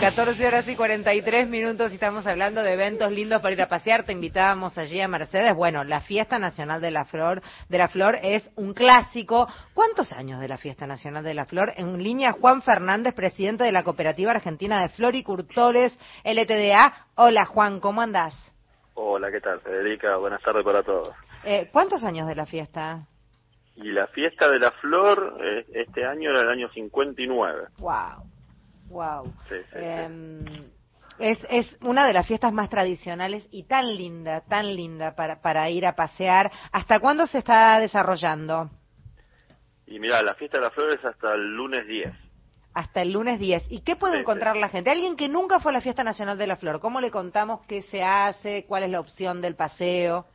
14 0.00 0.46
horas 0.46 0.66
y 0.66 0.76
43 0.76 1.46
minutos 1.50 1.92
y 1.92 1.96
estamos 1.96 2.26
hablando 2.26 2.62
de 2.62 2.72
eventos 2.72 3.12
lindos 3.12 3.42
para 3.42 3.52
ir 3.52 3.60
a 3.60 3.68
pasear. 3.68 4.04
Te 4.04 4.12
invitábamos 4.12 4.78
allí 4.78 4.98
a 4.98 5.06
Mercedes. 5.06 5.54
Bueno, 5.54 5.84
la 5.84 6.00
Fiesta 6.00 6.38
Nacional 6.38 6.80
de 6.80 6.90
la 6.90 7.04
Flor, 7.04 7.42
de 7.68 7.76
la 7.76 7.86
Flor 7.88 8.16
es 8.22 8.50
un 8.56 8.72
clásico. 8.72 9.46
¿Cuántos 9.74 10.10
años 10.12 10.40
de 10.40 10.48
la 10.48 10.56
Fiesta 10.56 10.86
Nacional 10.86 11.22
de 11.22 11.34
la 11.34 11.44
Flor? 11.44 11.74
En 11.76 12.02
línea 12.02 12.32
Juan 12.32 12.62
Fernández, 12.62 13.14
presidente 13.14 13.64
de 13.64 13.72
la 13.72 13.82
Cooperativa 13.82 14.30
Argentina 14.30 14.80
de 14.80 14.88
Floricultores 14.88 15.98
LTDA. 16.24 17.08
Hola 17.16 17.44
Juan, 17.44 17.78
¿cómo 17.78 18.00
andás? 18.00 18.34
Hola, 18.94 19.30
¿qué 19.30 19.42
tal, 19.42 19.60
Federica? 19.60 20.16
Buenas 20.16 20.40
tardes 20.40 20.64
para 20.64 20.82
todos. 20.82 21.14
Eh, 21.44 21.68
¿Cuántos 21.70 22.02
años 22.04 22.26
de 22.26 22.36
la 22.36 22.46
fiesta? 22.46 23.06
Y 23.76 23.92
la 23.92 24.06
fiesta 24.06 24.48
de 24.48 24.60
la 24.60 24.70
flor 24.72 25.36
eh, 25.44 25.66
este 25.74 26.06
año 26.06 26.30
era 26.30 26.40
el 26.40 26.48
año 26.48 26.70
59. 26.70 27.68
Wow, 27.78 28.29
wow. 28.90 29.24
Sí, 29.48 29.54
sí, 29.56 29.64
sí. 29.72 29.78
Em, 29.78 30.44
es, 31.18 31.46
es 31.50 31.76
una 31.82 32.06
de 32.06 32.12
las 32.12 32.26
fiestas 32.26 32.52
más 32.52 32.70
tradicionales 32.70 33.46
y 33.50 33.64
tan 33.64 33.94
linda, 33.94 34.42
tan 34.48 34.74
linda 34.74 35.14
para, 35.14 35.40
para 35.40 35.68
ir 35.70 35.86
a 35.86 35.94
pasear. 35.94 36.50
¿Hasta 36.72 36.98
cuándo 36.98 37.26
se 37.26 37.38
está 37.38 37.78
desarrollando? 37.78 38.70
Y 39.86 39.98
mira, 39.98 40.22
la 40.22 40.34
fiesta 40.34 40.58
de 40.58 40.64
la 40.64 40.70
flor 40.70 40.94
es 40.94 41.04
hasta 41.04 41.34
el 41.34 41.54
lunes 41.54 41.86
10. 41.86 42.10
Hasta 42.72 43.02
el 43.02 43.12
lunes 43.12 43.38
10. 43.40 43.66
¿Y 43.70 43.82
qué 43.82 43.96
puede 43.96 44.20
encontrar 44.20 44.56
la 44.56 44.68
gente? 44.68 44.90
Alguien 44.90 45.16
que 45.16 45.28
nunca 45.28 45.60
fue 45.60 45.72
a 45.72 45.74
la 45.74 45.80
Fiesta 45.80 46.04
Nacional 46.04 46.38
de 46.38 46.46
la 46.46 46.56
Flor, 46.56 46.80
¿cómo 46.80 47.00
le 47.00 47.10
contamos 47.10 47.66
qué 47.66 47.82
se 47.82 48.02
hace? 48.02 48.64
¿Cuál 48.66 48.84
es 48.84 48.90
la 48.90 49.00
opción 49.00 49.40
del 49.40 49.56
paseo? 49.56 50.26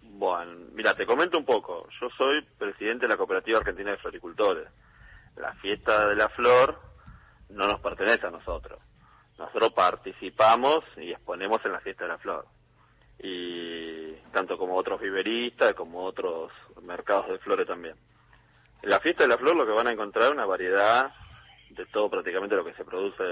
Bueno, 0.00 0.52
mira, 0.72 0.94
te 0.94 1.04
comento 1.04 1.36
un 1.36 1.44
poco. 1.44 1.86
Yo 2.00 2.08
soy 2.16 2.40
presidente 2.58 3.04
de 3.04 3.08
la 3.08 3.18
Cooperativa 3.18 3.58
Argentina 3.58 3.90
de 3.90 3.98
Floricultores. 3.98 4.66
La 5.36 5.52
fiesta 5.56 6.08
de 6.08 6.16
la 6.16 6.30
flor 6.30 6.80
no 7.50 7.66
nos 7.66 7.80
pertenece 7.80 8.26
a 8.26 8.30
nosotros. 8.30 8.80
Nosotros 9.38 9.72
participamos 9.72 10.84
y 10.96 11.12
exponemos 11.12 11.64
en 11.64 11.72
la 11.72 11.80
fiesta 11.80 12.04
de 12.04 12.10
la 12.10 12.18
flor. 12.18 12.46
Y 13.18 14.12
tanto 14.32 14.56
como 14.58 14.76
otros 14.76 15.00
viveristas, 15.00 15.74
como 15.74 16.04
otros 16.04 16.52
mercados 16.82 17.28
de 17.28 17.38
flores 17.38 17.66
también. 17.66 17.96
En 18.82 18.90
la 18.90 19.00
fiesta 19.00 19.24
de 19.24 19.28
la 19.28 19.38
flor 19.38 19.56
lo 19.56 19.66
que 19.66 19.72
van 19.72 19.86
a 19.86 19.92
encontrar 19.92 20.26
es 20.26 20.32
una 20.32 20.46
variedad 20.46 21.12
de 21.70 21.86
todo 21.86 22.10
prácticamente 22.10 22.56
lo 22.56 22.64
que 22.64 22.74
se 22.74 22.84
produce 22.84 23.22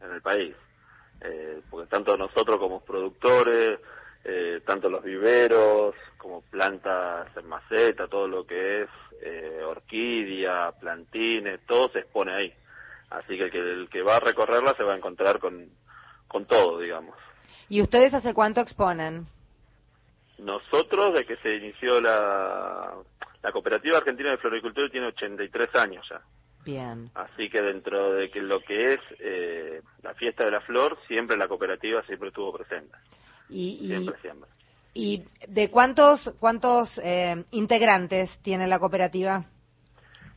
en 0.00 0.12
el 0.12 0.22
país. 0.22 0.54
Eh, 1.20 1.60
porque 1.68 1.88
tanto 1.88 2.16
nosotros 2.16 2.58
como 2.58 2.84
productores, 2.84 3.80
eh, 4.24 4.60
tanto 4.64 4.88
los 4.88 5.02
viveros 5.02 5.94
como 6.16 6.42
plantas 6.42 7.34
en 7.36 7.48
maceta, 7.48 8.08
todo 8.08 8.28
lo 8.28 8.46
que 8.46 8.82
es 8.82 8.88
eh, 9.22 9.62
orquídea, 9.64 10.72
plantines, 10.78 11.60
todo 11.66 11.90
se 11.90 12.00
expone 12.00 12.32
ahí. 12.32 12.54
Así 13.10 13.36
que 13.36 13.44
el, 13.44 13.50
que 13.50 13.58
el 13.58 13.88
que 13.90 14.02
va 14.02 14.16
a 14.16 14.20
recorrerla 14.20 14.74
se 14.74 14.84
va 14.84 14.92
a 14.92 14.96
encontrar 14.96 15.38
con, 15.38 15.68
con 16.28 16.46
todo, 16.46 16.78
digamos. 16.78 17.16
¿Y 17.68 17.82
ustedes 17.82 18.14
hace 18.14 18.34
cuánto 18.34 18.60
exponen? 18.60 19.26
Nosotros, 20.38 21.14
de 21.14 21.26
que 21.26 21.36
se 21.36 21.56
inició 21.56 22.00
la, 22.00 22.94
la 23.42 23.52
Cooperativa 23.52 23.98
Argentina 23.98 24.30
de 24.30 24.38
Floricultura, 24.38 24.88
tiene 24.90 25.08
83 25.08 25.74
años 25.74 26.06
ya. 26.08 26.20
Bien. 26.64 27.10
Así 27.14 27.48
que 27.48 27.60
dentro 27.62 28.12
de 28.12 28.30
que 28.30 28.40
lo 28.40 28.60
que 28.60 28.94
es 28.94 29.00
eh, 29.18 29.82
la 30.02 30.14
fiesta 30.14 30.44
de 30.44 30.50
la 30.50 30.60
flor, 30.60 30.98
siempre 31.08 31.36
la 31.36 31.48
cooperativa 31.48 32.02
siempre 32.02 32.28
estuvo 32.28 32.52
presente. 32.52 32.96
¿Y, 33.48 33.78
y, 33.82 33.86
Siempre, 33.88 34.14
siempre. 34.20 34.48
y 34.94 35.24
de 35.48 35.70
cuántos, 35.70 36.32
cuántos 36.38 37.00
eh, 37.02 37.44
integrantes 37.50 38.38
tiene 38.42 38.68
la 38.68 38.78
cooperativa? 38.78 39.44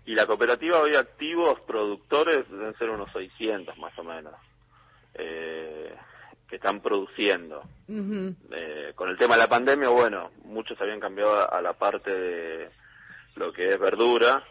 Y 0.06 0.16
la 0.16 0.26
cooperativa 0.26 0.82
hoy 0.82 0.96
activos 0.96 1.60
productores 1.62 2.50
deben 2.50 2.74
ser 2.78 2.90
unos 2.90 3.12
600 3.14 3.78
más 3.78 3.98
o 3.98 4.04
menos, 4.04 4.34
eh, 5.14 5.96
que 6.48 6.58
están 6.58 6.82
produciendo. 6.82 7.62
Eh, 7.88 8.92
con 8.96 9.10
el 9.10 9.18
tema 9.18 9.36
de 9.36 9.42
la 9.42 9.48
pandemia, 9.48 9.90
bueno, 9.90 10.32
muchos 10.44 10.80
habían 10.82 11.00
cambiado 11.00 11.40
a, 11.40 11.46
a 11.46 11.62
la 11.62 11.74
parte 11.74 12.12
de 12.12 12.70
lo 13.36 13.54
que 13.54 13.70
es 13.70 13.80
verdura, 13.80 14.44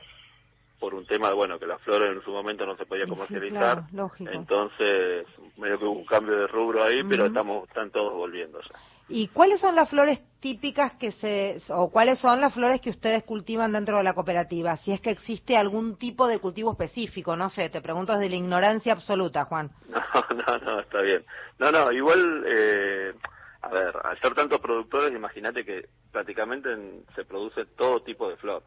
por 0.82 0.94
un 0.96 1.06
tema, 1.06 1.32
bueno, 1.32 1.60
que 1.60 1.66
la 1.66 1.78
flor 1.78 2.02
en 2.06 2.20
su 2.24 2.32
momento 2.32 2.66
no 2.66 2.76
se 2.76 2.86
podía 2.86 3.04
sí, 3.04 3.10
comercializar. 3.10 3.56
claro, 3.56 3.86
lógico. 3.92 4.32
Entonces, 4.32 5.24
medio 5.56 5.78
que 5.78 5.84
hubo 5.84 5.92
un 6.00 6.04
cambio 6.04 6.36
de 6.36 6.48
rubro 6.48 6.82
ahí, 6.82 7.04
pero 7.08 7.26
estamos, 7.26 7.68
están 7.68 7.92
todos 7.92 8.12
volviendo 8.14 8.60
ya. 8.60 8.76
¿Y 9.08 9.28
cuáles 9.28 9.60
son 9.60 9.76
las 9.76 9.88
flores 9.88 10.20
típicas 10.40 10.94
que 10.94 11.12
se, 11.12 11.58
o 11.68 11.88
cuáles 11.92 12.18
son 12.18 12.40
las 12.40 12.52
flores 12.52 12.80
que 12.80 12.90
ustedes 12.90 13.22
cultivan 13.22 13.70
dentro 13.70 13.96
de 13.98 14.02
la 14.02 14.12
cooperativa? 14.12 14.74
Si 14.78 14.90
es 14.90 15.00
que 15.00 15.10
existe 15.10 15.56
algún 15.56 15.96
tipo 15.98 16.26
de 16.26 16.40
cultivo 16.40 16.72
específico, 16.72 17.36
no 17.36 17.48
sé, 17.48 17.70
te 17.70 17.80
pregunto 17.80 18.12
desde 18.14 18.30
la 18.30 18.36
ignorancia 18.36 18.92
absoluta, 18.92 19.44
Juan. 19.44 19.70
No, 20.34 20.34
no, 20.36 20.58
no, 20.58 20.80
está 20.80 21.00
bien. 21.00 21.24
No, 21.60 21.70
no, 21.70 21.92
igual, 21.92 22.44
eh, 22.44 23.12
a 23.60 23.68
ver, 23.68 23.94
al 24.02 24.18
ser 24.20 24.34
tantos 24.34 24.58
productores, 24.60 25.14
imagínate 25.14 25.64
que 25.64 25.86
prácticamente 26.10 26.72
en- 26.72 27.04
se 27.14 27.24
produce 27.24 27.66
todo 27.76 28.02
tipo 28.02 28.28
de 28.28 28.36
flor. 28.36 28.64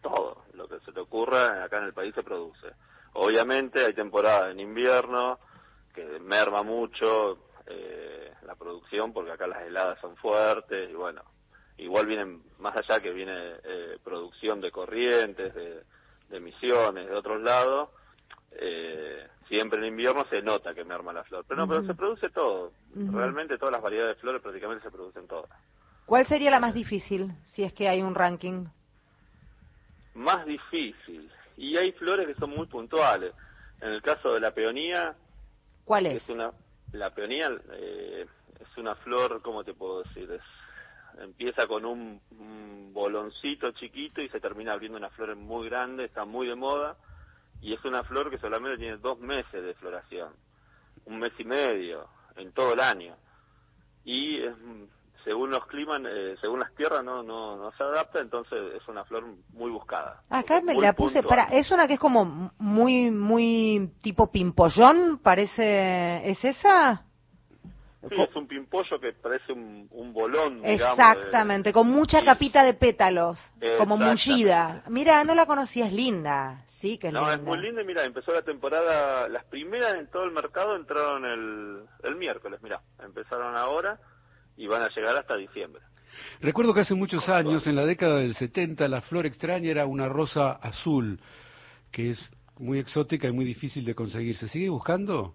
Todo. 0.00 0.44
Lo 0.54 0.68
que 0.68 0.80
se 0.80 0.92
te 0.92 1.00
ocurra 1.00 1.64
acá 1.64 1.78
en 1.78 1.84
el 1.84 1.92
país 1.92 2.14
se 2.14 2.22
produce. 2.22 2.68
Obviamente 3.14 3.84
hay 3.84 3.94
temporada 3.94 4.50
en 4.50 4.60
invierno 4.60 5.38
que 5.94 6.20
merma 6.20 6.62
mucho 6.62 7.38
eh, 7.66 8.32
la 8.46 8.54
producción 8.54 9.12
porque 9.12 9.32
acá 9.32 9.46
las 9.46 9.62
heladas 9.62 10.00
son 10.00 10.16
fuertes 10.16 10.90
y 10.90 10.94
bueno, 10.94 11.22
igual 11.78 12.06
vienen, 12.06 12.42
más 12.58 12.76
allá 12.76 13.00
que 13.00 13.12
viene 13.12 13.34
eh, 13.64 13.98
producción 14.02 14.60
de 14.60 14.70
corrientes, 14.70 15.54
de, 15.54 15.82
de 16.28 16.36
emisiones 16.36 17.08
de 17.08 17.14
otros 17.14 17.40
lados, 17.42 17.90
eh, 18.52 19.26
siempre 19.48 19.78
en 19.80 19.86
invierno 19.86 20.24
se 20.28 20.42
nota 20.42 20.74
que 20.74 20.84
merma 20.84 21.12
la 21.12 21.24
flor. 21.24 21.44
Pero 21.48 21.60
no, 21.60 21.68
pero 21.68 21.86
se 21.86 21.94
produce 21.94 22.30
todo. 22.30 22.72
Realmente 22.94 23.58
todas 23.58 23.72
las 23.72 23.82
variedades 23.82 24.16
de 24.16 24.20
flores 24.20 24.42
prácticamente 24.42 24.84
se 24.84 24.90
producen 24.90 25.26
todas. 25.26 25.50
¿Cuál 26.06 26.26
sería 26.26 26.50
la 26.50 26.60
más 26.60 26.74
difícil, 26.74 27.32
si 27.46 27.64
es 27.64 27.72
que 27.72 27.88
hay 27.88 28.02
un 28.02 28.14
ranking? 28.14 28.66
Más 30.18 30.44
difícil. 30.46 31.30
Y 31.56 31.76
hay 31.76 31.92
flores 31.92 32.26
que 32.26 32.34
son 32.34 32.50
muy 32.50 32.66
puntuales. 32.66 33.32
En 33.80 33.90
el 33.90 34.02
caso 34.02 34.32
de 34.32 34.40
la 34.40 34.52
peonía, 34.52 35.14
¿Cuál 35.84 36.06
es? 36.06 36.24
es 36.24 36.28
una, 36.28 36.50
la 36.92 37.14
peonía 37.14 37.50
eh, 37.72 38.26
es 38.60 38.78
una 38.78 38.96
flor, 38.96 39.40
¿cómo 39.42 39.62
te 39.62 39.74
puedo 39.74 40.02
decir? 40.02 40.30
Es, 40.32 40.42
empieza 41.22 41.66
con 41.68 41.84
un, 41.84 42.20
un 42.32 42.90
boloncito 42.92 43.70
chiquito 43.72 44.20
y 44.20 44.28
se 44.28 44.40
termina 44.40 44.72
abriendo 44.72 44.98
una 44.98 45.10
flor 45.10 45.36
muy 45.36 45.68
grande, 45.68 46.04
está 46.04 46.24
muy 46.24 46.48
de 46.48 46.56
moda 46.56 46.96
y 47.60 47.72
es 47.72 47.84
una 47.84 48.02
flor 48.02 48.28
que 48.30 48.38
solamente 48.38 48.78
tiene 48.78 48.96
dos 48.96 49.18
meses 49.20 49.64
de 49.64 49.74
floración, 49.74 50.32
un 51.06 51.18
mes 51.20 51.32
y 51.38 51.44
medio 51.44 52.08
en 52.36 52.52
todo 52.52 52.72
el 52.74 52.80
año 52.80 53.16
y 54.04 54.42
es, 54.42 54.54
según 55.24 55.50
los 55.50 55.66
climas, 55.66 56.00
eh, 56.08 56.36
según 56.40 56.60
las 56.60 56.74
tierras 56.74 57.04
no, 57.04 57.22
no, 57.22 57.56
no 57.56 57.70
se 57.72 57.82
adapta, 57.82 58.20
entonces 58.20 58.74
es 58.74 58.88
una 58.88 59.04
flor 59.04 59.24
muy 59.52 59.70
buscada. 59.70 60.20
Acá 60.30 60.60
me 60.60 60.74
la 60.74 60.92
puse, 60.92 61.22
puntual. 61.22 61.46
para, 61.46 61.56
es 61.58 61.70
una 61.70 61.86
que 61.86 61.94
es 61.94 62.00
como 62.00 62.52
muy, 62.58 63.10
muy 63.10 63.90
tipo 64.02 64.30
pimpollón, 64.30 65.18
parece, 65.22 66.28
¿es 66.30 66.44
esa? 66.44 67.04
Sí, 68.08 68.14
es 68.14 68.36
un 68.36 68.46
pimpollo 68.46 69.00
que 69.00 69.12
parece 69.12 69.52
un, 69.52 69.88
un 69.90 70.12
bolón, 70.12 70.62
digamos. 70.62 70.98
Exactamente, 70.98 71.72
con 71.72 71.88
mucha 71.88 72.22
capita 72.22 72.62
de 72.62 72.74
pétalos, 72.74 73.38
como 73.76 73.96
mullida. 73.96 74.84
Mira, 74.88 75.24
no 75.24 75.34
la 75.34 75.46
conocía, 75.46 75.86
es 75.86 75.92
linda, 75.92 76.64
sí 76.80 76.96
que 76.96 77.08
es 77.08 77.12
No, 77.12 77.20
linda. 77.22 77.34
es 77.34 77.42
muy 77.42 77.58
linda 77.58 77.82
y 77.82 77.84
mira, 77.84 78.04
empezó 78.04 78.32
la 78.32 78.42
temporada, 78.42 79.28
las 79.28 79.44
primeras 79.46 79.96
en 79.96 80.08
todo 80.10 80.22
el 80.24 80.30
mercado 80.30 80.76
entraron 80.76 81.24
el, 81.24 81.82
el 82.04 82.16
miércoles, 82.16 82.60
mira, 82.62 82.80
empezaron 83.02 83.56
ahora 83.56 83.98
y 84.58 84.66
van 84.66 84.82
a 84.82 84.88
llegar 84.90 85.16
hasta 85.16 85.36
diciembre. 85.36 85.80
Recuerdo 86.40 86.74
que 86.74 86.80
hace 86.80 86.94
muchos 86.94 87.28
años, 87.28 87.66
en 87.66 87.76
la 87.76 87.86
década 87.86 88.18
del 88.18 88.34
70, 88.34 88.86
la 88.88 89.00
flor 89.00 89.24
extraña 89.24 89.70
era 89.70 89.86
una 89.86 90.08
rosa 90.08 90.52
azul, 90.52 91.20
que 91.92 92.10
es 92.10 92.20
muy 92.58 92.78
exótica 92.80 93.28
y 93.28 93.32
muy 93.32 93.44
difícil 93.44 93.84
de 93.84 93.94
conseguir. 93.94 94.36
¿Se 94.36 94.48
sigue 94.48 94.68
buscando? 94.68 95.34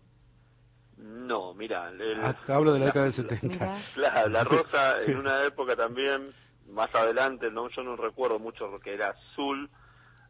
No, 0.98 1.54
mira, 1.54 1.90
el- 1.90 2.20
Ah, 2.22 2.36
hablo 2.50 2.74
de 2.74 2.80
la 2.80 2.86
la- 2.88 2.92
década 2.92 3.06
del 3.06 3.14
70. 3.14 3.48
Mira. 3.48 3.82
la, 3.96 4.28
la 4.28 4.44
rosa 4.44 5.02
en 5.08 5.18
una 5.18 5.44
época 5.46 5.76
también, 5.76 6.30
más 6.70 6.94
adelante, 6.94 7.50
no 7.50 7.70
yo 7.70 7.82
no 7.84 7.96
recuerdo 7.96 8.40
mucho 8.40 8.68
lo 8.68 8.80
que 8.80 8.94
era 8.94 9.10
azul, 9.12 9.70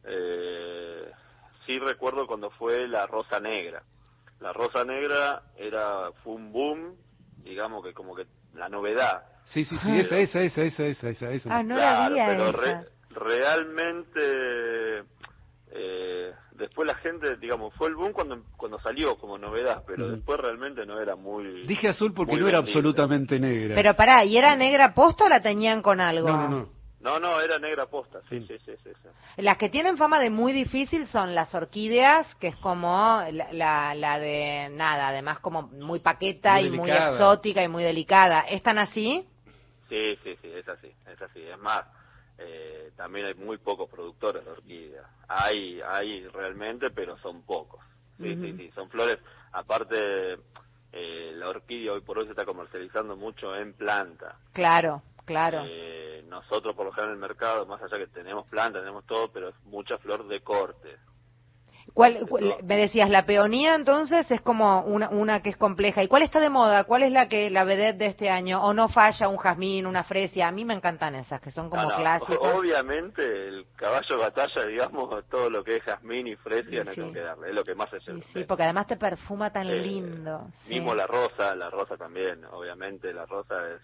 eh, 0.03 1.11
sí 1.65 1.79
recuerdo 1.79 2.27
cuando 2.27 2.51
fue 2.51 2.87
la 2.87 3.07
rosa 3.07 3.39
negra. 3.39 3.83
La 4.39 4.53
rosa 4.53 4.83
negra 4.85 5.41
era 5.57 6.11
fue 6.23 6.33
un 6.33 6.51
boom, 6.51 6.95
digamos 7.43 7.83
que 7.83 7.93
como 7.93 8.15
que 8.15 8.25
la 8.53 8.69
novedad. 8.69 9.23
Sí, 9.45 9.65
sí, 9.65 9.77
sí, 9.77 9.99
esa, 9.99 10.17
esa, 10.19 10.41
esa, 10.41 10.61
esa, 10.63 10.85
esa, 10.85 11.09
esa, 11.09 11.31
esa. 11.31 11.55
Ah, 11.57 11.63
no 11.63 11.75
la 11.75 11.81
Claro, 11.81 12.13
vi 12.15 12.19
a 12.21 12.25
pero 12.27 12.49
esa. 12.49 12.57
re- 12.59 12.87
realmente 13.09 15.03
eh, 15.75 16.31
después 16.53 16.87
la 16.87 16.95
gente, 16.95 17.35
digamos, 17.37 17.73
fue 17.75 17.89
el 17.89 17.95
boom 17.95 18.13
cuando 18.13 18.43
cuando 18.55 18.79
salió 18.79 19.17
como 19.17 19.37
novedad, 19.37 19.83
pero 19.87 20.07
después 20.07 20.39
realmente 20.39 20.85
no 20.85 20.99
era 20.99 21.15
muy... 21.15 21.65
Dije 21.65 21.89
azul 21.89 22.13
porque 22.13 22.37
no 22.37 22.47
era 22.47 22.59
absolutamente 22.59 23.39
negra. 23.39 23.75
Pero 23.75 23.95
pará, 23.95 24.23
¿y 24.23 24.37
era 24.37 24.55
negra 24.55 24.93
posta 24.93 25.25
o 25.25 25.29
la 25.29 25.41
teñían 25.41 25.81
con 25.81 25.99
algo? 25.99 26.29
No, 26.29 26.37
no, 26.37 26.49
no. 26.49 26.82
No, 27.03 27.19
no, 27.19 27.41
era 27.41 27.59
negra 27.59 27.85
posta, 27.87 28.21
sí, 28.29 28.39
sí, 28.47 28.57
sí, 28.65 28.71
sí, 28.81 28.89
Las 29.35 29.57
que 29.57 29.67
tienen 29.67 29.97
fama 29.97 30.21
de 30.21 30.29
muy 30.29 30.53
difícil 30.53 31.05
son 31.05 31.35
las 31.35 31.53
orquídeas, 31.53 32.33
que 32.35 32.47
es 32.47 32.55
como 32.55 33.21
la, 33.29 33.93
la, 33.93 34.19
de 34.19 34.69
nada, 34.71 35.09
además 35.09 35.41
como 35.41 35.63
muy 35.63 35.99
paqueta 35.99 36.61
y 36.61 36.69
muy 36.69 36.89
exótica 36.89 37.61
y 37.61 37.67
muy 37.67 37.83
delicada. 37.83 38.41
¿Están 38.41 38.77
así? 38.77 39.27
Sí, 39.89 40.17
sí, 40.23 40.37
sí, 40.41 40.49
es 40.53 40.65
así, 40.69 40.89
es 41.05 41.21
así. 41.21 41.41
Es 41.41 41.59
más, 41.59 41.85
eh, 42.37 42.91
también 42.95 43.25
hay 43.25 43.33
muy 43.33 43.57
pocos 43.57 43.89
productores 43.89 44.45
de 44.45 44.51
orquídeas. 44.51 45.05
Hay, 45.27 45.81
hay 45.81 46.25
realmente, 46.29 46.89
pero 46.89 47.17
son 47.17 47.43
pocos. 47.43 47.81
Sí, 48.17 48.33
sí, 48.37 48.53
sí, 48.53 48.71
son 48.73 48.89
flores, 48.89 49.19
aparte, 49.51 50.37
eh, 50.93 51.31
la 51.35 51.49
orquídea 51.49 51.91
hoy 51.91 52.01
por 52.01 52.17
hoy 52.17 52.25
se 52.25 52.31
está 52.31 52.45
comercializando 52.45 53.17
mucho 53.17 53.53
en 53.55 53.73
planta. 53.73 54.37
Claro, 54.53 55.01
claro. 55.25 55.65
Eh, 55.67 55.92
nosotros 56.33 56.75
por 56.75 56.85
lo 56.85 56.91
general 56.91 57.15
en 57.15 57.23
el 57.23 57.29
mercado, 57.29 57.65
más 57.65 57.81
allá 57.81 57.97
que 57.97 58.07
tenemos 58.07 58.47
planta, 58.47 58.79
tenemos 58.79 59.05
todo, 59.05 59.31
pero 59.31 59.49
es 59.49 59.55
mucha 59.65 59.97
flor 59.97 60.27
de 60.27 60.41
corte. 60.41 60.97
¿Cuál, 61.93 62.25
me 62.63 62.77
decías, 62.77 63.09
la 63.09 63.25
peonía 63.25 63.75
entonces 63.75 64.29
es 64.31 64.41
como 64.41 64.81
una, 64.81 65.09
una 65.09 65.41
que 65.41 65.49
es 65.49 65.57
compleja. 65.57 66.01
¿Y 66.01 66.07
cuál 66.07 66.23
está 66.23 66.39
de 66.39 66.49
moda? 66.49 66.85
¿Cuál 66.85 67.03
es 67.03 67.11
la 67.11 67.27
que 67.27 67.51
la 67.51 67.65
vedette 67.65 67.97
de 67.97 68.05
este 68.07 68.29
año? 68.29 68.63
¿O 68.63 68.73
no 68.73 68.87
falla 68.87 69.27
un 69.27 69.37
jazmín, 69.37 69.85
una 69.85 70.03
fresia? 70.03 70.47
A 70.47 70.51
mí 70.51 70.65
me 70.65 70.73
encantan 70.73 71.13
esas, 71.15 71.39
que 71.39 71.51
son 71.51 71.69
como 71.69 71.87
clásicas. 71.89 72.39
Obviamente 72.39 73.21
el 73.47 73.67
caballo 73.75 74.17
batalla, 74.17 74.65
digamos, 74.65 75.23
todo 75.29 75.51
lo 75.51 75.63
que 75.63 75.77
es 75.77 75.83
jazmín 75.83 76.27
y 76.27 76.35
fresia 76.37 76.83
no 76.83 76.91
hay 76.91 77.13
que 77.13 77.19
darle, 77.19 77.49
es 77.49 77.55
lo 77.55 77.63
que 77.63 77.75
más 77.75 77.89
se 77.91 77.99
sí, 77.99 78.21
sí, 78.33 78.43
porque 78.45 78.63
además 78.63 78.87
te 78.87 78.97
perfuma 78.97 79.51
tan 79.51 79.67
lindo. 79.67 80.47
Mismo 80.67 80.95
la 80.95 81.05
rosa, 81.05 81.55
la 81.55 81.69
rosa 81.69 81.95
también, 81.95 82.43
obviamente 82.45 83.13
la 83.13 83.25
rosa 83.25 83.55
es 83.69 83.81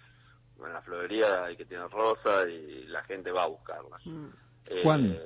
en 0.67 0.73
la 0.73 0.81
florería 0.81 1.45
hay 1.45 1.57
que 1.57 1.65
tener 1.65 1.89
rosa 1.89 2.47
y 2.47 2.85
la 2.87 3.03
gente 3.03 3.31
va 3.31 3.43
a 3.43 3.47
buscarla. 3.47 3.97
Mm. 4.05 4.27
Eh, 4.69 4.81
Juan, 4.83 5.17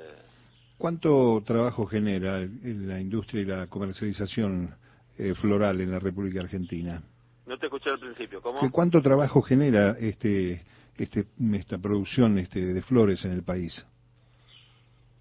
¿cuánto 0.77 1.41
trabajo 1.45 1.85
genera 1.85 2.39
la 2.39 2.99
industria 2.99 3.41
y 3.41 3.45
la 3.45 3.67
comercialización 3.67 4.75
eh, 5.17 5.33
floral 5.35 5.81
en 5.81 5.91
la 5.91 5.99
República 5.99 6.41
Argentina? 6.41 7.01
No 7.45 7.57
te 7.57 7.65
escuché 7.65 7.89
al 7.89 7.99
principio, 7.99 8.41
¿cómo? 8.41 8.59
¿Cuánto 8.71 9.01
trabajo 9.01 9.41
genera 9.41 9.91
este, 9.99 10.63
este, 10.97 11.27
esta 11.53 11.77
producción 11.77 12.37
este, 12.37 12.61
de 12.61 12.81
flores 12.81 13.23
en 13.25 13.31
el 13.33 13.43
país? 13.43 13.85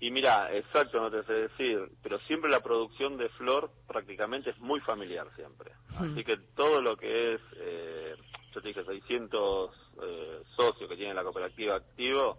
Y 0.02 0.10
mira, 0.10 0.52
exacto, 0.52 1.00
no 1.00 1.10
te 1.12 1.22
sé 1.22 1.32
decir, 1.32 1.78
pero 2.02 2.18
siempre 2.20 2.50
la 2.50 2.60
producción 2.60 3.16
de 3.16 3.28
flor 3.30 3.70
prácticamente 3.86 4.50
es 4.50 4.58
muy 4.58 4.80
familiar 4.80 5.28
siempre. 5.36 5.70
Mm. 5.90 6.12
Así 6.12 6.24
que 6.24 6.38
todo 6.56 6.80
lo 6.80 6.96
que 6.96 7.34
es 7.34 7.40
eh, 7.56 8.14
yo 8.52 8.60
te 8.60 8.68
dije 8.68 8.84
600 8.84 9.70
eh, 10.02 10.42
socios 10.56 10.88
que 10.88 10.96
tienen 10.96 11.16
la 11.16 11.22
cooperativa 11.22 11.76
activo, 11.76 12.38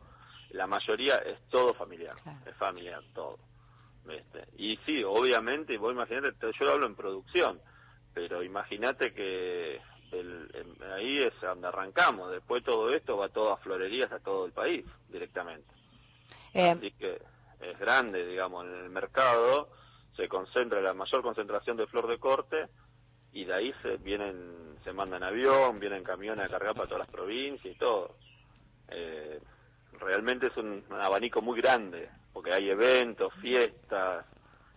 la 0.51 0.67
mayoría 0.67 1.17
es 1.17 1.39
todo 1.49 1.73
familiar, 1.73 2.15
es 2.45 2.55
familiar 2.55 3.01
todo. 3.13 3.39
Y 4.57 4.77
sí, 4.85 5.03
obviamente, 5.03 5.77
vos 5.77 5.93
imaginate, 5.93 6.51
yo 6.59 6.71
hablo 6.71 6.85
en 6.85 6.95
producción, 6.95 7.59
pero 8.13 8.43
imagínate 8.43 9.13
que 9.13 9.79
ahí 10.93 11.17
es 11.19 11.33
donde 11.41 11.67
arrancamos, 11.67 12.31
después 12.31 12.63
todo 12.63 12.91
esto 12.91 13.17
va 13.17 13.29
todo 13.29 13.53
a 13.53 13.57
florerías 13.57 14.11
a 14.11 14.19
todo 14.19 14.45
el 14.45 14.51
país 14.51 14.85
directamente. 15.09 15.73
Eh, 16.53 16.69
Así 16.69 16.91
que 16.91 17.19
es 17.61 17.79
grande, 17.79 18.25
digamos, 18.27 18.65
en 18.65 18.75
el 18.75 18.89
mercado 18.89 19.69
se 20.15 20.27
concentra 20.27 20.81
la 20.81 20.93
mayor 20.93 21.23
concentración 21.23 21.77
de 21.77 21.87
flor 21.87 22.07
de 22.07 22.19
corte 22.19 22.67
y 23.33 23.45
de 23.45 23.53
ahí 23.53 23.73
se 23.81 23.97
vienen 23.97 24.77
se 24.83 24.93
mandan 24.93 25.23
avión, 25.23 25.79
vienen 25.79 26.03
camiones 26.03 26.45
a 26.45 26.49
cargar 26.49 26.73
para 26.73 26.87
todas 26.87 26.99
las 26.99 27.09
provincias 27.09 27.73
y 27.73 27.77
todo. 27.77 28.15
Eh, 28.89 29.39
realmente 29.99 30.47
es 30.47 30.57
un, 30.57 30.83
abanico 30.89 31.41
muy 31.41 31.59
grande, 31.61 32.09
porque 32.33 32.53
hay 32.53 32.69
eventos, 32.69 33.33
fiestas, 33.35 34.25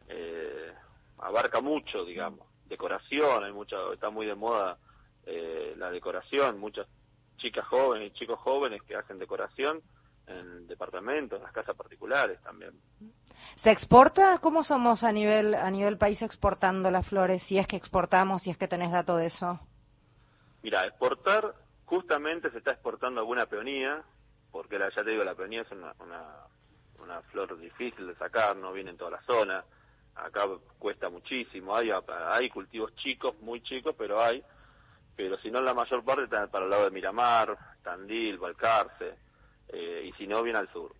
eh, 0.08 0.73
abarca 1.19 1.61
mucho, 1.61 2.05
digamos. 2.05 2.47
Decoración, 2.69 3.44
hay 3.44 3.53
mucha, 3.53 3.76
está 3.93 4.11
muy 4.11 4.26
de 4.26 4.35
moda 4.35 4.79
eh, 5.25 5.75
la 5.76 5.91
decoración, 5.91 6.58
muchas 6.58 6.87
chicas 7.37 7.67
jóvenes 7.67 8.12
y 8.12 8.19
chicos 8.19 8.38
jóvenes 8.38 8.82
que 8.82 8.94
hacen 8.94 9.19
decoración 9.19 9.82
en 10.26 10.67
departamentos, 10.67 11.38
en 11.38 11.44
las 11.44 11.52
casas 11.52 11.76
particulares 11.76 12.40
también. 12.43 12.73
¿Se 13.56 13.70
exporta? 13.70 14.38
¿Cómo 14.38 14.62
somos 14.62 15.05
a 15.05 15.12
nivel 15.12 15.55
a 15.55 15.70
nivel 15.70 15.99
país 15.99 16.20
exportando 16.23 16.90
las 16.90 17.08
flores? 17.08 17.43
Si 17.44 17.58
es 17.58 17.67
que 17.67 17.76
exportamos, 17.76 18.43
si 18.43 18.50
es 18.50 18.58
que 18.58 18.69
tenés 18.69 18.93
dato 18.93 19.17
de 19.17 19.26
eso. 19.26 19.61
Mira, 20.62 20.84
exportar, 20.84 21.55
justamente 21.84 22.50
se 22.50 22.58
está 22.58 22.73
exportando 22.73 23.20
alguna 23.20 23.46
peonía, 23.46 24.02
porque 24.50 24.78
la, 24.78 24.90
ya 24.90 25.05
te 25.05 25.11
digo, 25.11 25.23
la 25.23 25.34
peonía 25.34 25.62
es 25.62 25.70
una, 25.70 25.94
una, 26.00 27.22
flor 27.31 27.56
difícil 27.58 28.06
de 28.06 28.14
sacar, 28.17 28.56
no 28.56 28.72
viene 28.72 28.90
en 28.90 28.96
toda 28.96 29.12
la 29.12 29.22
zona, 29.22 29.64
acá 30.14 30.44
cuesta 30.79 31.08
muchísimo, 31.08 31.75
hay, 31.75 31.90
hay 32.31 32.50
cultivos 32.50 32.94
chicos, 32.96 33.38
muy 33.40 33.62
chicos, 33.62 33.94
pero 33.96 34.20
hay, 34.20 34.43
pero 35.14 35.38
si 35.38 35.50
no 35.50 35.61
la 35.61 35.72
mayor 35.72 36.05
parte 36.05 36.25
está 36.25 36.46
para 36.49 36.64
el 36.64 36.70
lado 36.70 36.84
de 36.84 36.90
Miramar, 36.90 37.56
Tandil, 37.82 38.38
Balcarce, 38.38 39.14
eh, 39.68 40.04
y 40.06 40.12
si 40.12 40.26
no 40.26 40.42
viene 40.42 40.58
al 40.58 40.72
sur. 40.72 40.92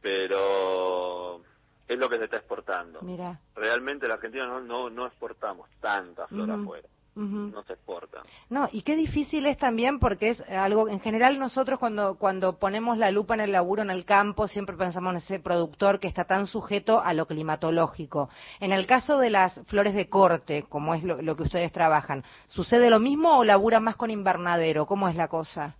Pero 0.00 1.40
es 1.88 1.98
lo 1.98 2.08
que 2.08 2.18
se 2.18 2.24
está 2.24 2.38
exportando. 2.38 3.00
Mira. 3.02 3.40
Realmente 3.54 4.08
la 4.08 4.14
Argentina 4.14 4.46
no, 4.46 4.60
no, 4.60 4.90
no 4.90 5.06
exportamos 5.06 5.68
tanta 5.80 6.26
flor 6.26 6.50
afuera. 6.50 6.88
No 7.16 7.62
se 7.62 7.74
exporta. 7.74 8.22
No, 8.50 8.68
y 8.72 8.82
qué 8.82 8.96
difícil 8.96 9.46
es 9.46 9.56
también 9.56 10.00
porque 10.00 10.30
es 10.30 10.40
algo, 10.50 10.88
en 10.88 10.98
general 10.98 11.38
nosotros 11.38 11.78
cuando, 11.78 12.16
cuando 12.16 12.58
ponemos 12.58 12.98
la 12.98 13.12
lupa 13.12 13.34
en 13.34 13.40
el 13.40 13.52
laburo 13.52 13.82
en 13.82 13.90
el 13.90 14.04
campo 14.04 14.48
siempre 14.48 14.76
pensamos 14.76 15.12
en 15.12 15.16
ese 15.18 15.38
productor 15.38 16.00
que 16.00 16.08
está 16.08 16.24
tan 16.24 16.46
sujeto 16.46 17.00
a 17.00 17.12
lo 17.14 17.26
climatológico. 17.26 18.30
En 18.58 18.72
el 18.72 18.86
caso 18.86 19.18
de 19.18 19.30
las 19.30 19.60
flores 19.66 19.94
de 19.94 20.08
corte, 20.08 20.64
como 20.68 20.92
es 20.94 21.04
lo, 21.04 21.22
lo 21.22 21.36
que 21.36 21.44
ustedes 21.44 21.70
trabajan, 21.70 22.24
¿sucede 22.46 22.90
lo 22.90 22.98
mismo 22.98 23.38
o 23.38 23.44
labura 23.44 23.78
más 23.78 23.94
con 23.94 24.10
invernadero? 24.10 24.86
¿Cómo 24.86 25.08
es 25.08 25.14
la 25.14 25.28
cosa? 25.28 25.76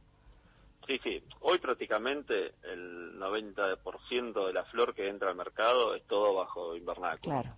Sí, 0.87 0.99
sí. 1.03 1.23
Hoy 1.41 1.59
prácticamente 1.59 2.55
el 2.63 3.19
90% 3.19 4.47
de 4.47 4.53
la 4.53 4.65
flor 4.65 4.95
que 4.95 5.09
entra 5.09 5.31
al 5.31 5.37
mercado 5.37 5.95
es 5.95 6.07
todo 6.07 6.35
bajo 6.35 6.77
invernáculo. 6.77 7.41
Claro. 7.41 7.57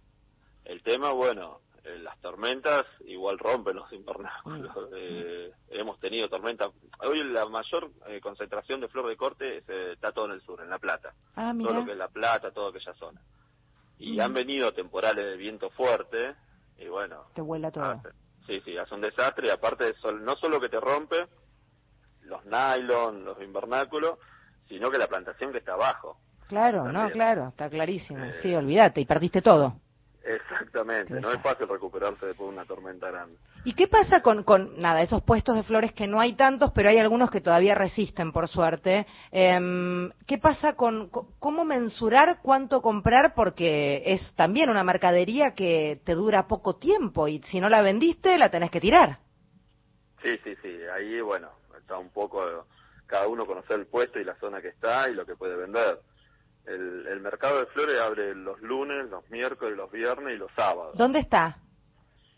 El 0.64 0.82
tema, 0.82 1.10
bueno, 1.10 1.60
eh, 1.84 1.98
las 1.98 2.20
tormentas 2.20 2.84
igual 3.04 3.38
rompen 3.38 3.76
los 3.76 3.92
invernáculos. 3.92 4.74
Mm. 4.76 4.94
Eh, 4.96 5.52
hemos 5.70 5.98
tenido 6.00 6.28
tormentas. 6.28 6.70
Hoy 7.00 7.22
la 7.24 7.46
mayor 7.46 7.90
eh, 8.08 8.20
concentración 8.20 8.80
de 8.80 8.88
flor 8.88 9.08
de 9.08 9.16
corte 9.16 9.58
está 9.92 10.12
todo 10.12 10.26
en 10.26 10.32
el 10.32 10.40
sur, 10.42 10.60
en 10.60 10.70
La 10.70 10.78
Plata. 10.78 11.14
Ah, 11.36 11.54
todo 11.56 11.72
lo 11.72 11.84
que 11.84 11.92
es 11.92 11.98
La 11.98 12.08
Plata, 12.08 12.50
toda 12.50 12.70
aquella 12.70 12.94
zona. 12.94 13.20
Y 13.98 14.16
mm. 14.16 14.20
han 14.20 14.34
venido 14.34 14.72
temporales 14.72 15.24
de 15.24 15.36
viento 15.36 15.70
fuerte 15.70 16.34
y 16.78 16.88
bueno. 16.88 17.26
Te 17.34 17.40
vuela 17.40 17.70
todo. 17.70 18.02
sí, 18.46 18.60
sí, 18.64 18.76
hace 18.76 18.94
un 18.94 19.00
desastre 19.00 19.46
y 19.48 19.50
aparte 19.50 19.84
de 19.84 19.94
no 20.20 20.36
solo 20.36 20.60
que 20.60 20.68
te 20.68 20.80
rompe 20.80 21.26
los 22.26 22.44
nylon, 22.44 23.24
los 23.24 23.40
invernáculos, 23.40 24.18
sino 24.68 24.90
que 24.90 24.98
la 24.98 25.08
plantación 25.08 25.52
que 25.52 25.58
está 25.58 25.74
abajo. 25.74 26.18
Claro, 26.48 26.92
no, 26.92 27.10
claro, 27.10 27.48
está 27.48 27.68
clarísimo. 27.68 28.32
sí, 28.42 28.54
olvídate, 28.54 29.00
y 29.00 29.04
perdiste 29.04 29.42
todo. 29.42 29.80
Exactamente, 30.26 31.20
no 31.20 31.30
es 31.30 31.40
fácil 31.40 31.68
recuperarse 31.68 32.26
después 32.26 32.48
de 32.48 32.54
una 32.54 32.64
tormenta 32.64 33.08
grande. 33.08 33.38
¿Y 33.62 33.74
qué 33.74 33.86
pasa 33.86 34.22
con, 34.22 34.42
con, 34.42 34.76
nada, 34.76 35.00
esos 35.00 35.22
puestos 35.22 35.54
de 35.54 35.62
flores 35.62 35.92
que 35.92 36.08
no 36.08 36.18
hay 36.18 36.34
tantos, 36.34 36.72
pero 36.72 36.88
hay 36.88 36.98
algunos 36.98 37.30
que 37.30 37.40
todavía 37.40 37.76
resisten, 37.76 38.32
por 38.32 38.48
suerte? 38.48 39.06
Em, 39.30 40.10
¿Qué 40.26 40.38
pasa 40.38 40.74
con, 40.74 41.10
cómo 41.38 41.64
mensurar 41.64 42.40
cuánto 42.42 42.82
comprar? 42.82 43.34
Porque 43.34 44.02
es 44.04 44.34
también 44.34 44.68
una 44.68 44.82
mercadería 44.82 45.54
que 45.54 46.00
te 46.04 46.14
dura 46.14 46.48
poco 46.48 46.74
tiempo 46.74 47.28
y 47.28 47.40
si 47.42 47.60
no 47.60 47.68
la 47.68 47.82
vendiste, 47.82 48.36
la 48.36 48.50
tenés 48.50 48.72
que 48.72 48.80
tirar. 48.80 49.18
Sí, 50.22 50.36
sí, 50.42 50.56
sí, 50.60 50.76
ahí, 50.92 51.20
bueno, 51.20 51.50
está 51.86 51.98
un 51.98 52.10
poco 52.10 52.66
cada 53.06 53.28
uno 53.28 53.46
conocer 53.46 53.78
el 53.78 53.86
puesto 53.86 54.18
y 54.18 54.24
la 54.24 54.34
zona 54.36 54.60
que 54.60 54.68
está 54.68 55.08
y 55.08 55.14
lo 55.14 55.24
que 55.24 55.36
puede 55.36 55.56
vender. 55.56 56.00
El, 56.66 57.20
mercado 57.20 57.60
de 57.60 57.66
flores 57.66 58.00
abre 58.00 58.34
los 58.34 58.60
lunes, 58.60 59.08
los 59.08 59.28
miércoles, 59.30 59.76
los 59.76 59.90
viernes 59.90 60.34
y 60.34 60.38
los 60.38 60.50
sábados. 60.52 60.96
¿Dónde 60.96 61.20
está? 61.20 61.58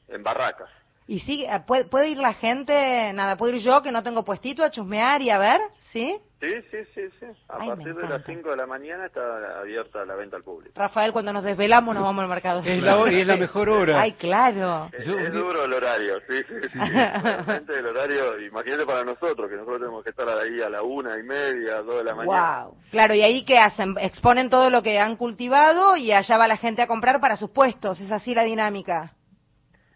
En 0.06 0.22
Barracas. 0.22 0.68
¿Y 1.06 1.20
sigue, 1.20 1.46
eh, 1.46 1.60
puede, 1.66 1.86
puede 1.86 2.08
ir 2.10 2.18
la 2.18 2.34
gente, 2.34 3.12
nada, 3.14 3.36
puedo 3.36 3.54
ir 3.54 3.62
yo 3.62 3.80
que 3.82 3.90
no 3.90 4.02
tengo 4.02 4.24
puestito 4.24 4.62
a 4.62 4.70
chusmear 4.70 5.22
y 5.22 5.30
a 5.30 5.38
ver? 5.38 5.60
¿Sí? 5.92 6.20
Sí, 6.40 6.52
sí, 6.70 6.78
sí, 6.94 7.00
sí. 7.18 7.26
A 7.48 7.58
partir 7.58 7.96
de 7.96 8.08
las 8.08 8.24
5 8.24 8.50
de 8.50 8.56
la 8.56 8.66
mañana 8.66 9.06
está 9.06 9.58
abierta 9.58 10.04
la 10.04 10.14
venta 10.14 10.36
al 10.36 10.44
público. 10.44 10.72
Rafael, 10.76 11.12
cuando 11.12 11.32
nos 11.32 11.42
desvelamos 11.42 11.92
nos 11.96 12.04
vamos 12.04 12.22
al 12.22 12.28
mercado. 12.28 12.60
Es 12.60 12.80
la, 12.80 13.10
es 13.10 13.26
la 13.26 13.36
mejor 13.36 13.68
hora. 13.68 14.00
Ay, 14.00 14.12
claro. 14.12 14.88
Es, 14.92 15.04
duro 15.32 15.64
el 15.64 15.72
horario, 15.72 16.20
sí, 16.28 16.36
sí. 16.46 16.68
sí. 16.68 16.78
el 16.78 17.86
horario, 17.86 18.40
imagínate 18.40 18.86
para 18.86 19.02
nosotros, 19.02 19.50
que 19.50 19.56
nosotros 19.56 19.80
tenemos 19.80 20.04
que 20.04 20.10
estar 20.10 20.28
ahí 20.28 20.60
a 20.62 20.70
la 20.70 20.82
una 20.82 21.18
y 21.18 21.24
media, 21.24 21.82
dos 21.82 21.98
de 21.98 22.04
la 22.04 22.14
mañana. 22.14 22.64
Wow. 22.66 22.76
Claro, 22.92 23.14
y 23.14 23.22
ahí 23.22 23.44
qué 23.44 23.58
hacen? 23.58 23.96
Exponen 24.00 24.48
todo 24.48 24.70
lo 24.70 24.80
que 24.80 25.00
han 25.00 25.16
cultivado 25.16 25.96
y 25.96 26.12
allá 26.12 26.38
va 26.38 26.46
la 26.46 26.56
gente 26.56 26.82
a 26.82 26.86
comprar 26.86 27.20
para 27.20 27.36
sus 27.36 27.50
puestos. 27.50 28.00
¿Es 28.00 28.12
así 28.12 28.32
la 28.32 28.44
dinámica? 28.44 29.12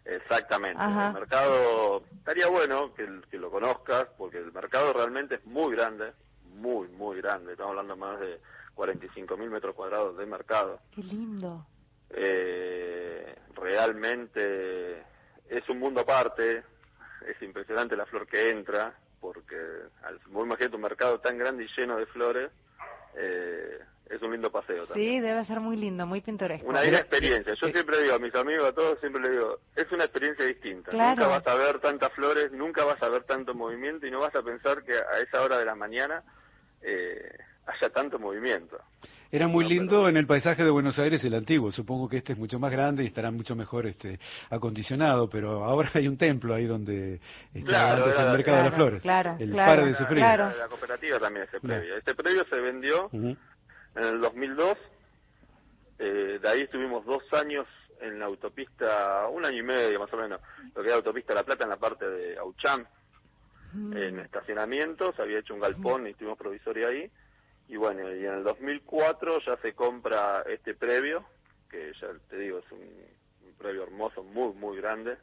Exactamente. 0.03 0.83
El 0.83 1.13
mercado 1.13 2.03
estaría 2.17 2.47
bueno 2.47 2.93
que, 2.93 3.07
que, 3.31 3.37
lo 3.37 3.49
conozcas 3.49 4.07
porque 4.17 4.39
el 4.39 4.51
mercado 4.51 4.91
realmente 4.91 5.35
es 5.35 5.45
muy 5.45 5.73
grande, 5.73 6.11
muy, 6.53 6.87
muy 6.89 7.17
grande. 7.17 7.53
Estamos 7.53 7.71
hablando 7.71 7.95
más 7.95 8.19
de 8.19 8.39
45 8.75 9.37
mil 9.37 9.49
metros 9.49 9.75
cuadrados 9.75 10.17
de 10.17 10.25
mercado. 10.25 10.79
Qué 10.93 11.03
lindo. 11.03 11.65
Eh, 12.09 13.35
realmente 13.55 15.03
es 15.49 15.67
un 15.69 15.79
mundo 15.79 16.01
aparte, 16.01 16.63
es 17.27 17.41
impresionante 17.41 17.95
la 17.95 18.05
flor 18.05 18.27
que 18.27 18.49
entra, 18.49 18.93
porque 19.19 19.57
al 20.03 20.19
imagínate 20.27 20.75
un 20.75 20.81
mercado 20.81 21.19
tan 21.19 21.37
grande 21.37 21.63
y 21.63 21.67
lleno 21.77 21.97
de 21.97 22.05
flores, 22.07 22.51
eh, 23.15 23.79
es 24.09 24.21
un 24.21 24.31
lindo 24.31 24.51
paseo 24.51 24.85
también. 24.85 25.09
Sí, 25.09 25.19
debe 25.21 25.45
ser 25.45 25.59
muy 25.59 25.77
lindo, 25.77 26.05
muy 26.05 26.21
pintoresco. 26.21 26.69
Una 26.69 26.81
linda 26.81 26.99
experiencia. 26.99 27.53
Yo 27.53 27.67
siempre 27.69 28.01
digo 28.01 28.15
a 28.15 28.19
mis 28.19 28.35
amigos, 28.35 28.65
a 28.65 28.73
todos, 28.73 28.99
siempre 28.99 29.21
les 29.21 29.31
digo, 29.31 29.59
es 29.75 29.91
una 29.91 30.03
experiencia 30.03 30.45
distinta. 30.45 30.91
Claro. 30.91 31.21
Nunca 31.21 31.39
vas 31.39 31.47
a 31.47 31.55
ver 31.55 31.79
tantas 31.79 32.11
flores, 32.13 32.51
nunca 32.51 32.83
vas 32.83 33.01
a 33.01 33.09
ver 33.09 33.23
tanto 33.23 33.53
movimiento 33.53 34.05
y 34.05 34.11
no 34.11 34.19
vas 34.19 34.35
a 34.35 34.43
pensar 34.43 34.83
que 34.83 34.93
a 34.93 35.19
esa 35.19 35.41
hora 35.41 35.57
de 35.57 35.65
la 35.65 35.75
mañana 35.75 36.23
eh, 36.83 37.37
haya 37.65 37.89
tanto 37.89 38.19
movimiento. 38.19 38.77
Era 39.31 39.47
muy 39.47 39.65
lindo 39.65 40.07
en 40.07 40.15
el 40.15 40.27
paisaje 40.27 40.63
de 40.63 40.69
Buenos 40.69 40.99
Aires 40.99 41.23
el 41.23 41.33
antiguo. 41.33 41.71
Supongo 41.71 42.07
que 42.07 42.17
este 42.17 42.33
es 42.33 42.37
mucho 42.37 42.59
más 42.59 42.71
grande 42.71 43.03
y 43.03 43.07
estará 43.07 43.31
mucho 43.31 43.55
mejor 43.55 43.87
este 43.87 44.19
acondicionado, 44.51 45.27
pero 45.27 45.63
ahora 45.63 45.89
hay 45.95 46.07
un 46.07 46.17
templo 46.19 46.53
ahí 46.53 46.65
donde 46.67 47.19
está 47.51 47.67
Claro, 47.67 48.03
antes 48.03 48.13
era- 48.19 48.25
el 48.27 48.37
mercado 48.37 48.57
de 48.57 48.63
las 48.63 48.73
flores. 48.75 49.01
claro, 49.01 49.35
el 49.39 49.51
claro, 49.51 49.81
par 49.81 49.85
de 49.97 50.15
claro. 50.15 50.51
La, 50.55 50.67
cooperativa 50.67 51.19
también 51.19 51.45
ese 51.47 51.59
Claro. 51.59 51.79
previo. 51.81 51.97
Este 51.97 52.13
previo 52.13 52.45
se 52.45 52.59
vendió 52.59 53.09
en 53.11 53.37
el 53.95 54.21
2002. 54.21 54.77
Eh, 55.97 56.39
de 56.41 56.49
ahí 56.49 56.61
estuvimos 56.61 57.03
dos 57.05 57.23
años 57.33 57.65
en 58.01 58.19
la 58.19 58.25
autopista, 58.25 59.27
un 59.29 59.45
año 59.45 59.57
y 59.59 59.63
medio 59.63 59.99
más 59.99 60.13
o 60.13 60.17
menos, 60.17 60.41
lo 60.75 60.81
que 60.81 60.87
era 60.89 60.97
autopista 60.97 61.33
La 61.33 61.43
Plata 61.43 61.63
en 61.63 61.69
la 61.69 61.77
parte 61.77 62.07
de 62.07 62.37
Aucham, 62.37 62.85
En 63.73 64.19
estacionamientos, 64.19 65.19
había 65.19 65.39
hecho 65.39 65.53
un 65.53 65.59
galpón 65.59 66.05
y 66.05 66.11
estuvimos 66.11 66.37
provisorio 66.37 66.87
ahí. 66.87 67.09
Y 67.67 67.75
bueno, 67.77 68.13
y 68.13 68.25
en 68.25 68.33
el 68.33 68.43
2004 68.43 69.39
ya 69.39 69.57
se 69.57 69.73
compra 69.73 70.43
este 70.43 70.75
previo, 70.75 71.25
que 71.69 71.91
ya 71.99 72.09
te 72.29 72.37
digo, 72.37 72.59
es 72.59 72.71
un, 72.71 72.79
un 72.79 73.53
previo 73.57 73.83
hermoso, 73.83 74.23
muy, 74.23 74.53
muy 74.53 74.77
grande. 74.77 75.17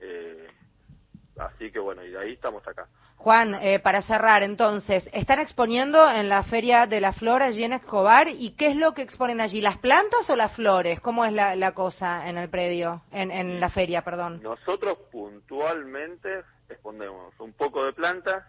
Eh, 0.00 0.48
así 1.38 1.70
que 1.70 1.78
bueno, 1.78 2.04
y 2.04 2.10
de 2.10 2.18
ahí 2.18 2.32
estamos 2.34 2.66
acá. 2.68 2.88
Juan, 3.18 3.56
eh, 3.60 3.80
para 3.80 4.00
cerrar, 4.00 4.44
entonces, 4.44 5.10
están 5.12 5.40
exponiendo 5.40 6.08
en 6.08 6.28
la 6.28 6.44
Feria 6.44 6.86
de 6.86 7.00
la 7.00 7.12
Flor 7.12 7.42
allí 7.42 7.64
en 7.64 7.72
Escobar, 7.72 8.28
¿y 8.28 8.52
qué 8.52 8.68
es 8.68 8.76
lo 8.76 8.94
que 8.94 9.02
exponen 9.02 9.40
allí? 9.40 9.60
¿Las 9.60 9.76
plantas 9.78 10.30
o 10.30 10.36
las 10.36 10.52
flores? 10.54 11.00
¿Cómo 11.00 11.24
es 11.24 11.32
la, 11.32 11.56
la 11.56 11.72
cosa 11.72 12.28
en 12.28 12.38
el 12.38 12.48
predio, 12.48 13.02
en, 13.10 13.32
en 13.32 13.58
la 13.58 13.70
feria, 13.70 14.02
perdón? 14.02 14.40
Nosotros 14.40 14.98
puntualmente 15.10 16.42
exponemos 16.68 17.34
un 17.40 17.52
poco 17.54 17.84
de 17.84 17.92
planta 17.92 18.46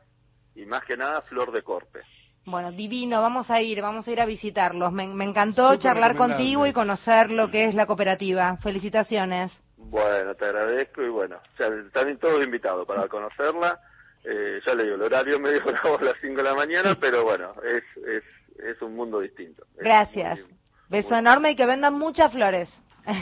y 0.53 0.65
más 0.67 0.83
que 0.85 0.95
nada 0.95 1.21
flor 1.23 1.51
de 1.51 1.63
corpe. 1.63 2.01
Bueno, 2.45 2.71
divino, 2.71 3.21
vamos 3.23 3.49
a 3.49 3.61
ir, 3.61 3.81
vamos 3.81 4.07
a 4.07 4.11
ir 4.11 4.21
a 4.21 4.25
visitarlos. 4.25 4.93
Me, 4.93 5.07
me 5.07 5.25
encantó 5.25 5.63
Súper 5.65 5.79
charlar 5.79 6.15
contigo 6.15 6.67
y 6.67 6.73
conocer 6.73 7.31
lo 7.31 7.49
que 7.49 7.65
es 7.65 7.73
la 7.73 7.87
cooperativa. 7.87 8.57
Felicitaciones. 8.57 9.51
Bueno, 9.77 10.35
te 10.35 10.45
agradezco 10.45 11.01
y 11.01 11.09
bueno, 11.09 11.37
están 11.57 12.17
todos 12.17 12.43
invitados 12.43 12.87
para 12.87 13.07
conocerla. 13.07 13.79
Eh, 14.23 14.59
ya 14.65 14.75
le 14.75 14.83
digo, 14.83 14.95
el 14.95 15.01
horario 15.03 15.35
es 15.35 15.41
medio 15.41 15.63
bravo 15.63 15.97
a 15.99 16.03
las 16.03 16.15
5 16.21 16.35
de 16.37 16.43
la 16.43 16.55
mañana, 16.55 16.97
pero 16.99 17.23
bueno, 17.23 17.53
es, 17.63 17.83
es, 18.05 18.23
es 18.63 18.81
un 18.81 18.95
mundo 18.95 19.19
distinto. 19.19 19.63
Gracias. 19.77 20.39
muy- 20.39 20.57
Beso 20.89 21.09
muy- 21.11 21.19
enorme 21.19 21.51
y 21.51 21.55
que 21.55 21.65
vendan 21.65 21.93
muchas 21.93 22.31
flores. 22.33 22.69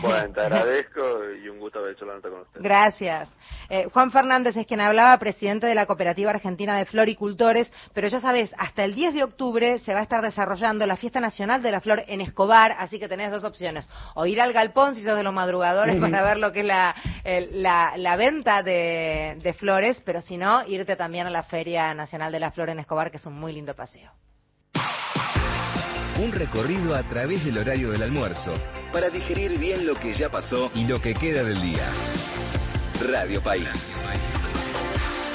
Bueno, 0.01 0.33
te 0.33 0.41
agradezco 0.47 1.01
y 1.43 1.49
un 1.49 1.59
gusto 1.59 1.79
haber 1.79 1.93
hecho 1.93 2.05
la 2.05 2.15
nota 2.15 2.29
con 2.29 2.41
usted. 2.41 2.61
Gracias. 2.61 3.29
Eh, 3.69 3.87
Juan 3.91 4.11
Fernández 4.11 4.55
es 4.55 4.65
quien 4.67 4.81
hablaba, 4.81 5.17
presidente 5.17 5.67
de 5.67 5.75
la 5.75 5.85
Cooperativa 5.85 6.29
Argentina 6.31 6.77
de 6.77 6.85
Floricultores, 6.85 7.71
pero 7.93 8.07
ya 8.07 8.19
sabes, 8.19 8.53
hasta 8.57 8.83
el 8.83 8.95
10 8.95 9.13
de 9.13 9.23
octubre 9.23 9.79
se 9.79 9.93
va 9.93 9.99
a 9.99 10.03
estar 10.03 10.21
desarrollando 10.21 10.85
la 10.85 10.95
Fiesta 10.97 11.19
Nacional 11.19 11.61
de 11.61 11.71
la 11.71 11.81
Flor 11.81 12.03
en 12.07 12.21
Escobar, 12.21 12.75
así 12.79 12.99
que 12.99 13.07
tenés 13.07 13.31
dos 13.31 13.43
opciones, 13.43 13.89
o 14.15 14.25
ir 14.25 14.39
al 14.41 14.53
galpón 14.53 14.95
si 14.95 15.03
sos 15.03 15.17
de 15.17 15.23
los 15.23 15.33
madrugadores 15.33 15.95
para 16.01 16.21
ver 16.23 16.37
lo 16.39 16.51
que 16.51 16.61
es 16.61 16.65
la, 16.65 16.95
el- 17.23 17.61
la, 17.61 17.93
la 17.97 18.15
venta 18.15 18.63
de, 18.63 19.37
de 19.41 19.53
flores, 19.53 20.01
pero 20.05 20.21
si 20.21 20.37
no, 20.37 20.65
irte 20.67 20.95
también 20.95 21.27
a 21.27 21.29
la 21.29 21.43
Feria 21.43 21.93
Nacional 21.93 22.31
de 22.31 22.39
la 22.39 22.51
Flor 22.51 22.69
en 22.69 22.79
Escobar, 22.79 23.11
que 23.11 23.17
es 23.17 23.25
un 23.25 23.33
muy 23.39 23.51
lindo 23.53 23.73
paseo. 23.75 24.11
Un 26.19 26.31
recorrido 26.31 26.95
a 26.95 27.03
través 27.03 27.45
del 27.45 27.57
horario 27.59 27.91
del 27.91 28.01
almuerzo 28.01 28.51
para 28.91 29.09
digerir 29.09 29.57
bien 29.57 29.85
lo 29.85 29.95
que 29.95 30.13
ya 30.13 30.29
pasó 30.29 30.71
y 30.73 30.85
lo 30.85 31.01
que 31.01 31.13
queda 31.13 31.43
del 31.43 31.61
día. 31.61 31.91
Radio 33.01 33.41
País. 33.41 33.67